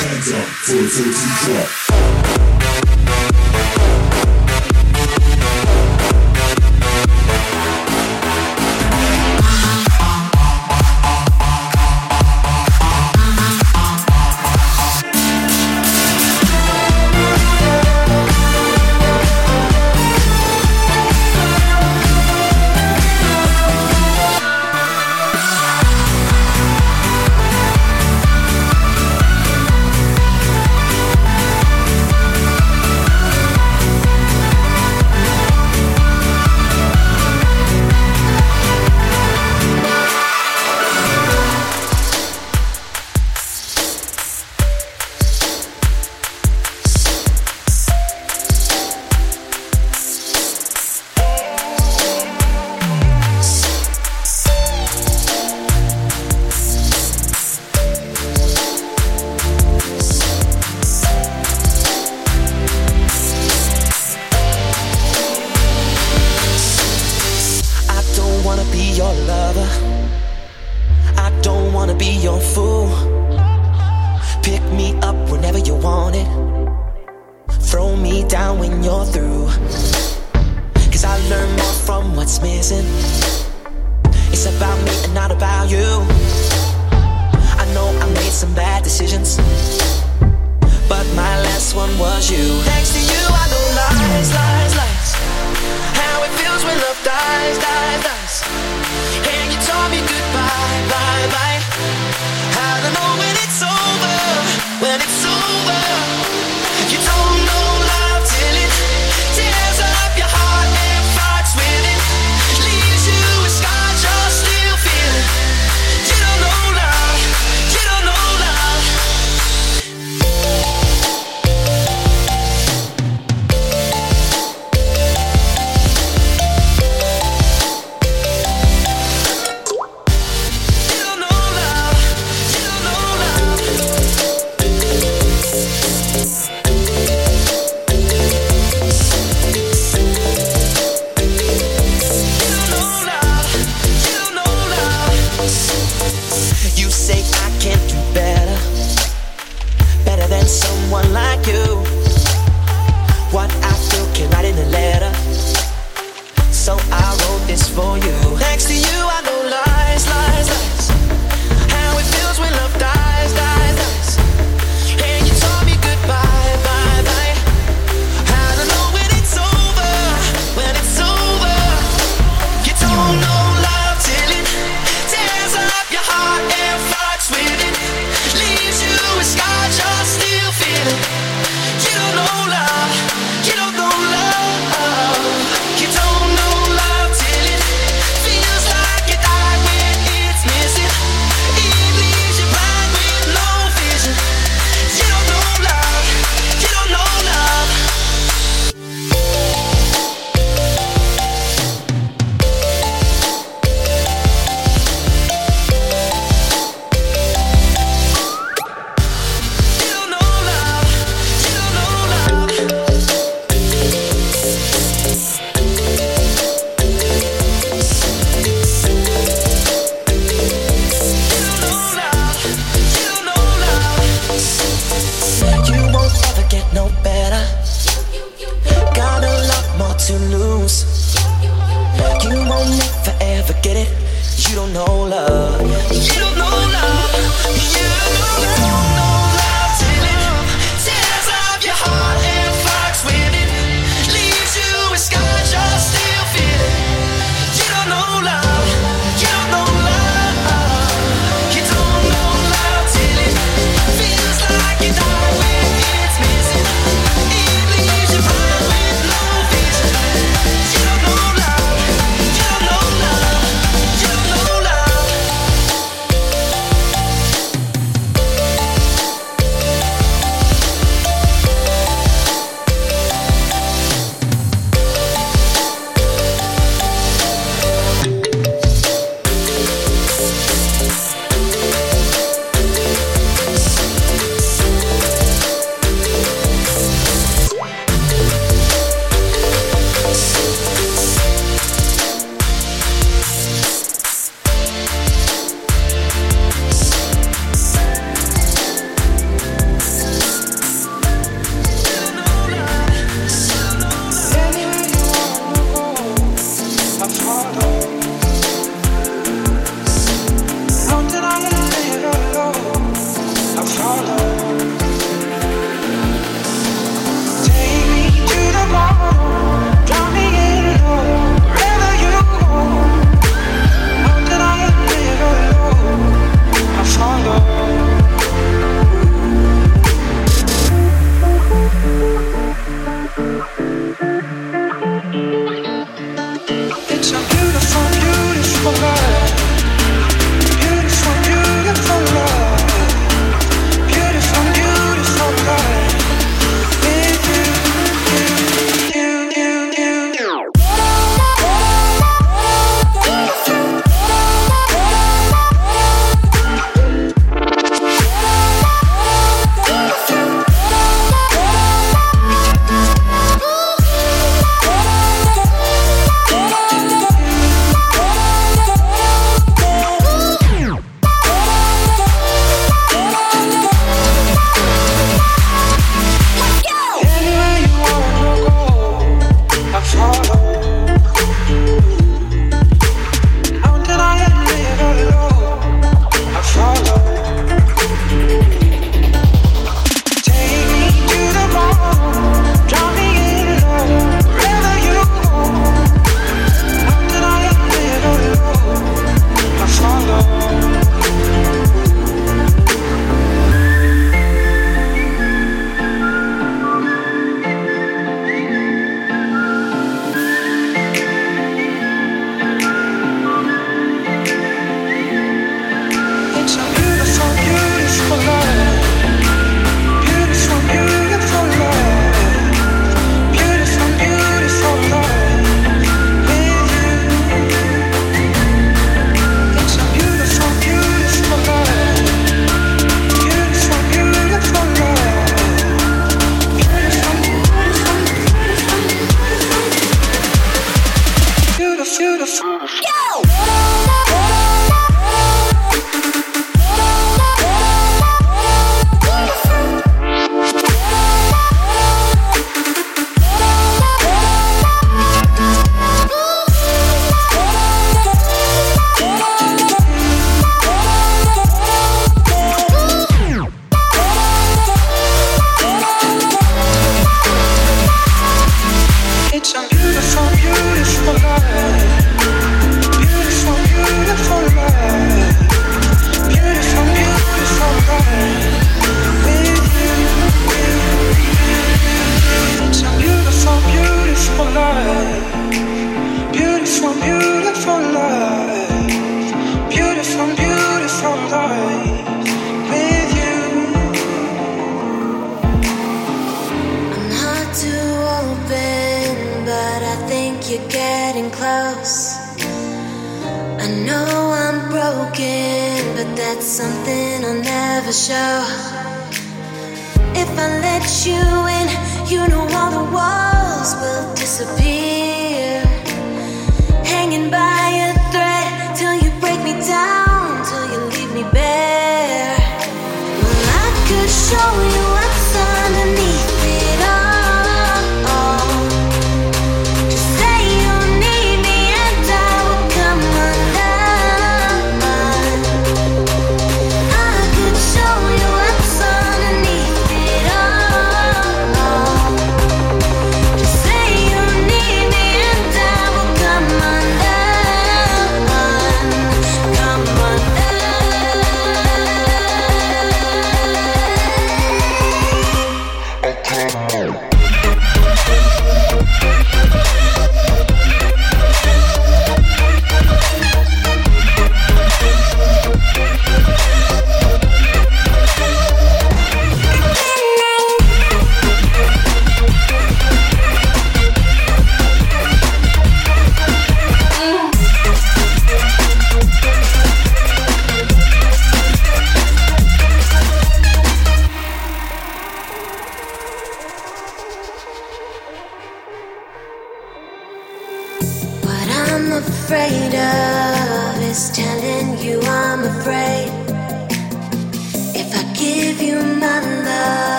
[0.00, 2.57] Hands up for the 13 drop.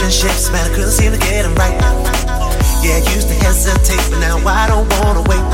[0.00, 1.76] Relationships, man, I couldn't seem to get them right.
[2.80, 5.44] Yeah, used to hesitate, but now I don't wanna wait.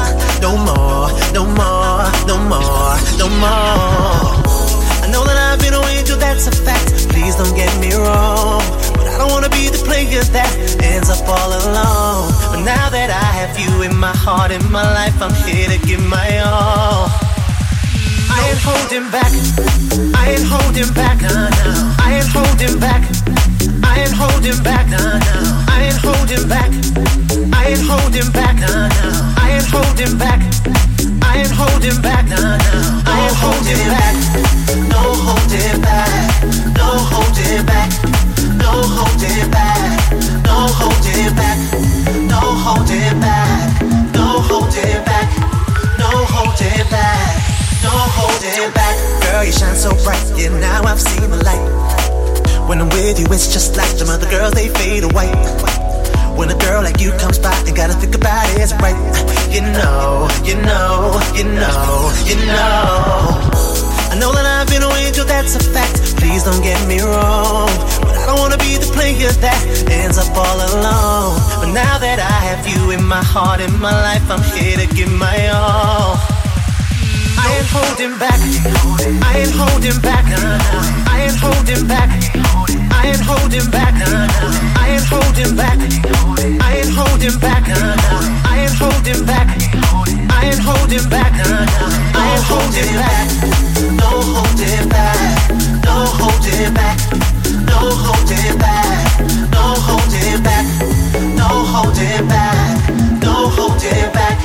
[0.40, 4.22] No more, no more, no more, no more.
[5.02, 7.10] I know that I've been a angel, that's a fact.
[7.10, 8.62] Please don't get me wrong.
[8.94, 12.30] But I don't wanna be the player that ends up all alone.
[12.54, 15.78] But now that I have you in my heart, in my life, I'm here to
[15.86, 17.10] give my all.
[18.30, 19.32] I ain't holding back.
[20.14, 21.18] I ain't holding back.
[21.98, 23.25] I ain't holding back.
[23.96, 24.86] I ain't holding back.
[24.92, 25.64] Uh, no.
[25.72, 26.68] I ain't holding back.
[27.56, 28.60] I ain't holding back.
[28.60, 29.08] Uh, no.
[29.40, 30.40] I ain't holding back.
[31.24, 32.28] I ain't holding back.
[32.28, 32.76] Uh, no.
[33.08, 34.14] I ain't holding back.
[34.92, 36.28] No holding back.
[36.76, 37.88] No holding back.
[38.60, 39.80] No holding back.
[40.44, 41.56] No holding back.
[42.28, 43.56] No holding back.
[44.12, 45.28] No holding back.
[45.96, 47.32] No holding back.
[47.80, 48.96] No holding back.
[49.24, 50.20] Girl, you shine so bright.
[50.36, 52.05] Yeah, now I've seen the light.
[52.66, 55.30] When I'm with you, it's just like some other girls, they fade away.
[56.34, 58.98] When a girl like you comes by, ain't gotta think about it, it's right.
[59.54, 63.38] You know, you know, you know, you know.
[64.10, 66.18] I know that I've been an angel, that's a fact.
[66.18, 67.70] Please don't get me wrong.
[68.02, 71.38] But I don't wanna be the player that ends up all alone.
[71.62, 74.86] But now that I have you in my heart, in my life, I'm here to
[74.92, 76.18] give my all.
[77.38, 78.42] I ain't holding back.
[79.22, 80.26] I ain't holding back.
[81.06, 82.55] I ain't holding back.
[83.06, 83.94] I ain't holding back.
[84.02, 84.26] Uh,
[84.82, 85.78] I ain't holding back.
[85.78, 87.62] I ain't holding back.
[87.70, 87.94] Uh,
[88.42, 89.46] I ain't holding back.
[89.46, 91.30] I ain't holding back.
[91.38, 91.66] Uh,
[92.18, 93.30] I ain't holding back.
[93.94, 95.38] No holding back.
[95.86, 96.98] No holding back.
[97.62, 98.98] No holding back.
[99.54, 100.66] No holding back.
[101.38, 102.74] No holding back.
[103.22, 104.36] No holding back.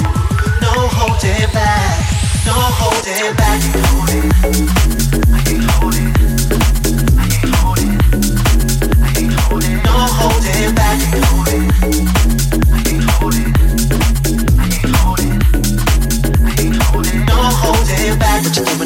[0.61, 1.97] No holding back.
[2.45, 4.80] No holding back.
[10.91, 11.21] You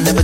[0.00, 0.22] never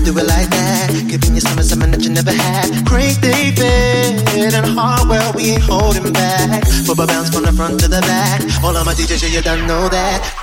[9.42, 10.41] don't know that.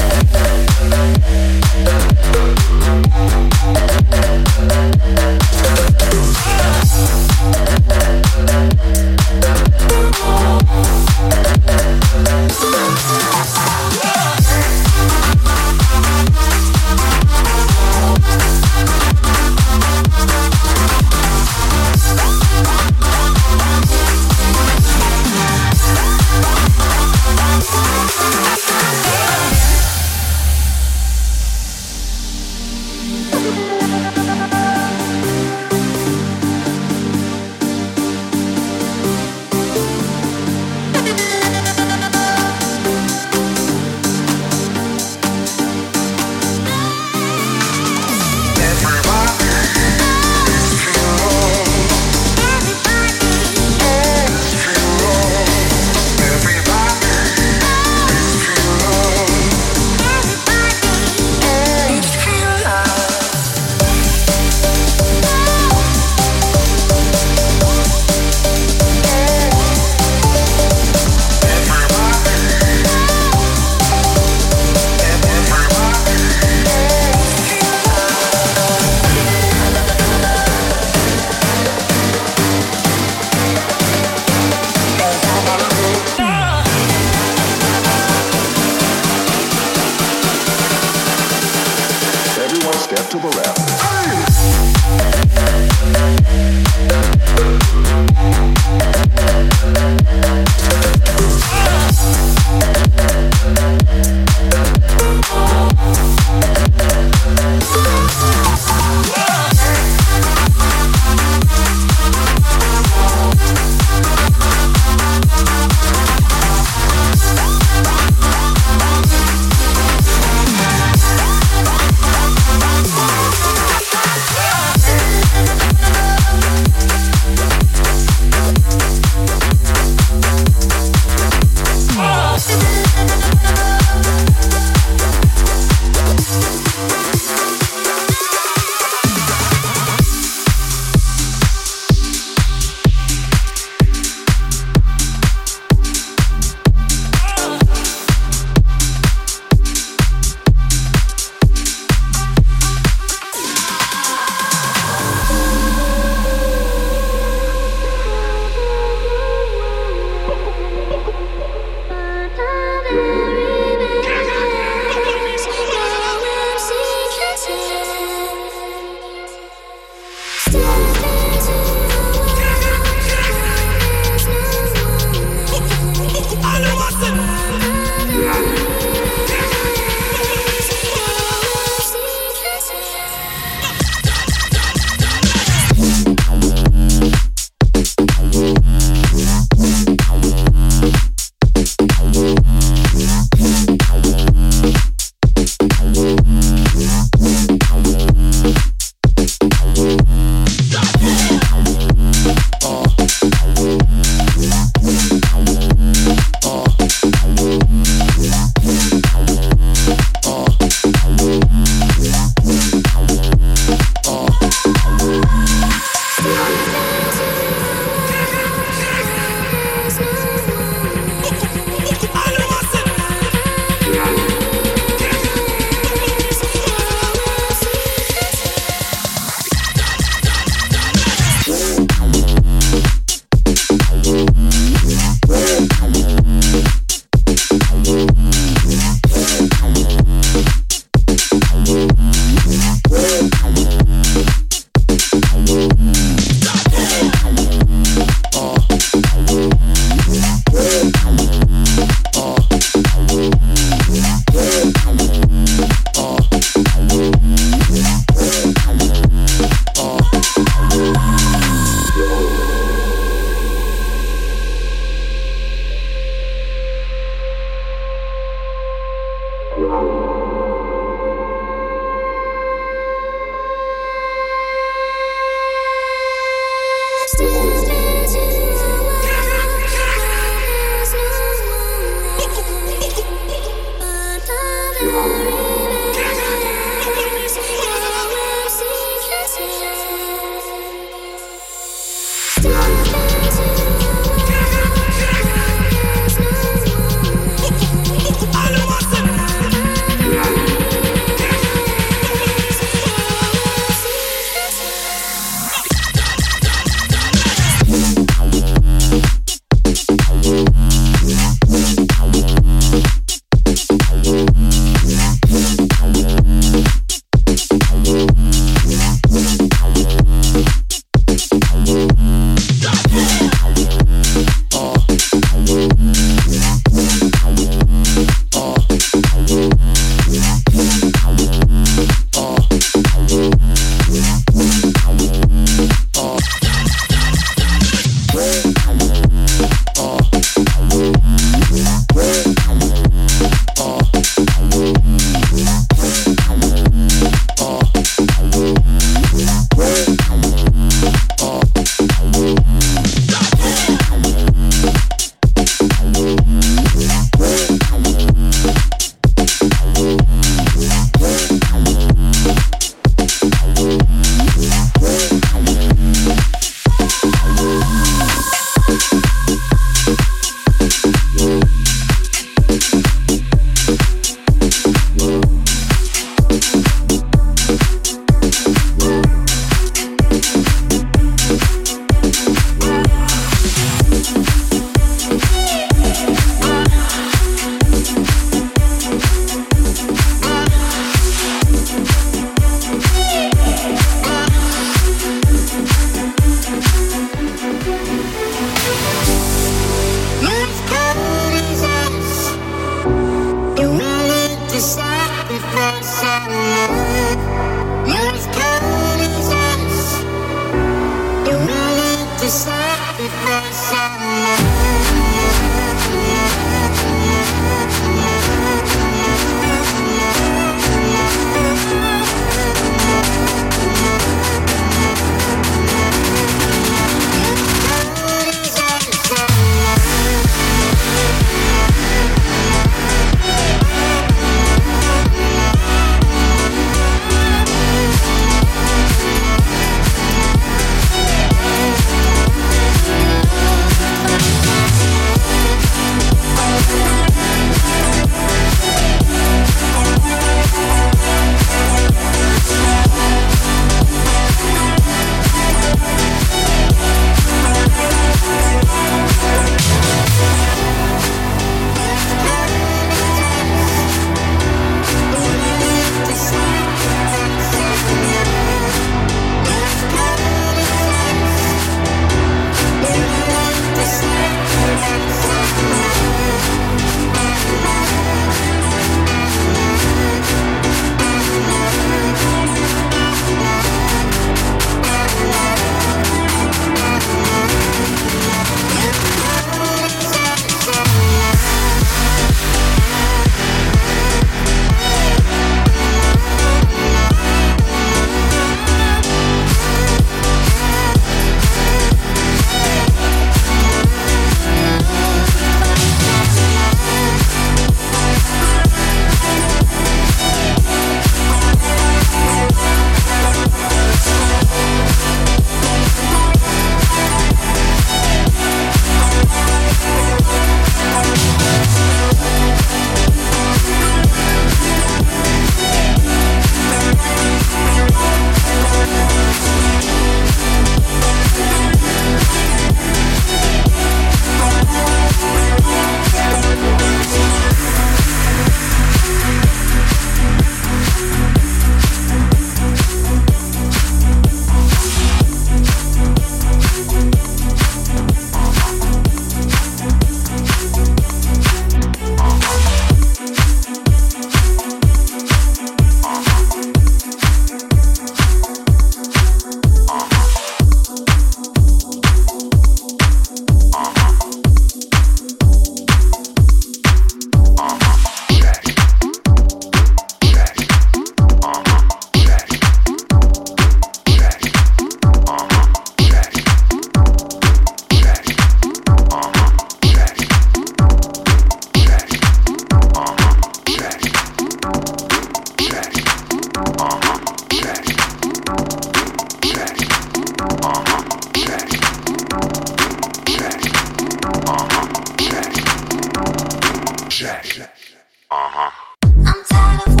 [599.23, 600.00] Control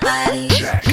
[0.00, 0.48] body.
[0.48, 0.89] Check.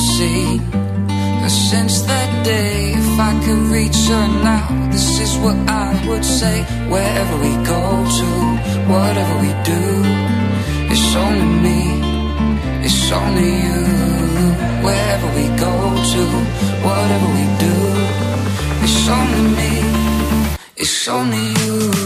[0.00, 0.60] see.
[1.42, 6.24] And since that day, if I could reach her now, this is what I would
[6.24, 6.62] say.
[6.88, 7.82] Wherever we go
[8.18, 8.28] to,
[8.92, 9.82] whatever we do,
[10.92, 11.80] it's only me,
[12.86, 13.80] it's only you.
[14.86, 15.74] Wherever we go
[16.12, 16.22] to,
[16.86, 17.74] whatever we do,
[18.84, 19.72] it's only me,
[20.76, 21.97] it's only you.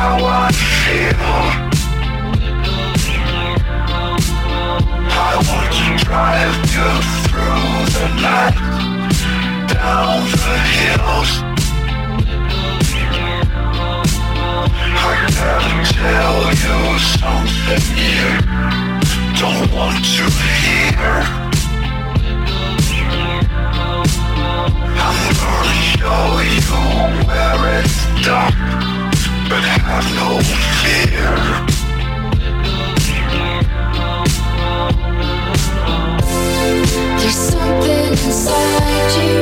[0.00, 1.10] I want you.
[5.10, 6.90] I want to drive you
[7.26, 8.58] through the night,
[9.66, 11.30] down the hills.
[14.94, 16.78] I gotta tell you
[17.18, 18.30] something you
[19.34, 20.24] don't want to
[20.62, 21.16] hear.
[25.02, 26.22] I'm gonna show
[26.54, 26.70] you
[27.26, 28.97] where it's dark
[29.48, 30.40] but have no
[30.82, 31.32] fear.
[37.18, 39.36] There's something inside you.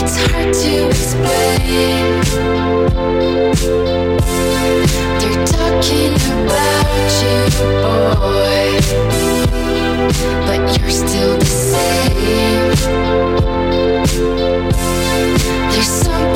[0.00, 2.06] It's hard to explain.
[5.20, 7.38] They're talking about you,
[7.84, 8.70] boy.
[10.46, 12.14] But you're still the same.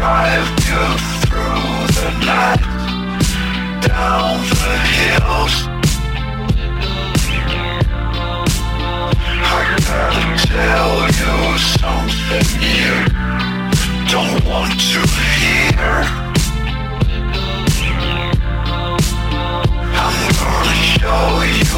[0.00, 0.84] drive you
[1.28, 2.64] through the night,
[3.86, 5.54] down the hills.
[9.44, 11.36] I gotta tell you
[11.76, 12.94] something you
[14.08, 15.00] don't want to
[15.36, 15.94] hear.
[20.00, 21.24] I'm gonna show
[21.58, 21.69] you